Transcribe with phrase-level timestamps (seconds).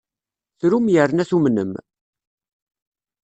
[0.59, 1.71] Trum yerna tumnem.